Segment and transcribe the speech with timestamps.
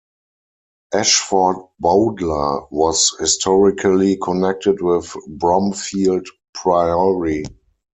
[0.95, 7.45] Ashford Bowdler was historically connected with Bromfield Priory.